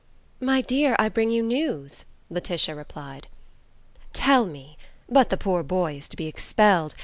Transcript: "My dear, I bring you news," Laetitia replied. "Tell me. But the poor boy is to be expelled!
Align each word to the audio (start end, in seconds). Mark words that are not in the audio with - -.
"My 0.39 0.61
dear, 0.61 0.95
I 0.97 1.09
bring 1.09 1.29
you 1.29 1.43
news," 1.43 2.05
Laetitia 2.31 2.73
replied. 2.73 3.27
"Tell 4.13 4.47
me. 4.47 4.75
But 5.07 5.29
the 5.29 5.37
poor 5.37 5.61
boy 5.61 5.97
is 5.97 6.07
to 6.07 6.17
be 6.17 6.25
expelled! 6.25 6.95